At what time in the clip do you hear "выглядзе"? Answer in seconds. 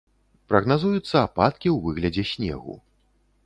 1.85-2.23